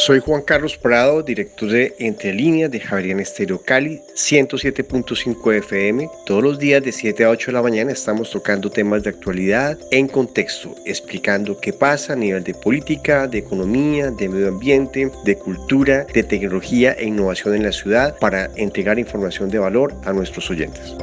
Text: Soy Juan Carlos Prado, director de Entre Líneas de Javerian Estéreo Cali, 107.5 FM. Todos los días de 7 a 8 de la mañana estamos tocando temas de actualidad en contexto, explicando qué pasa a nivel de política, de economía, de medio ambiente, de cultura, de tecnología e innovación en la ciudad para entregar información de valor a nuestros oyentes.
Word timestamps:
Soy 0.00 0.18
Juan 0.20 0.40
Carlos 0.40 0.78
Prado, 0.78 1.22
director 1.22 1.68
de 1.68 1.94
Entre 1.98 2.32
Líneas 2.32 2.70
de 2.70 2.80
Javerian 2.80 3.20
Estéreo 3.20 3.60
Cali, 3.60 4.00
107.5 4.14 5.54
FM. 5.56 6.08
Todos 6.24 6.42
los 6.42 6.58
días 6.58 6.82
de 6.82 6.90
7 6.90 7.22
a 7.22 7.28
8 7.28 7.48
de 7.48 7.52
la 7.52 7.62
mañana 7.62 7.92
estamos 7.92 8.30
tocando 8.30 8.70
temas 8.70 9.02
de 9.02 9.10
actualidad 9.10 9.78
en 9.90 10.08
contexto, 10.08 10.74
explicando 10.86 11.60
qué 11.60 11.74
pasa 11.74 12.14
a 12.14 12.16
nivel 12.16 12.42
de 12.44 12.54
política, 12.54 13.28
de 13.28 13.40
economía, 13.40 14.10
de 14.10 14.30
medio 14.30 14.48
ambiente, 14.48 15.10
de 15.26 15.36
cultura, 15.36 16.06
de 16.14 16.22
tecnología 16.22 16.92
e 16.92 17.04
innovación 17.04 17.54
en 17.56 17.64
la 17.64 17.72
ciudad 17.72 18.16
para 18.18 18.46
entregar 18.56 18.98
información 18.98 19.50
de 19.50 19.58
valor 19.58 19.94
a 20.06 20.14
nuestros 20.14 20.50
oyentes. 20.50 20.94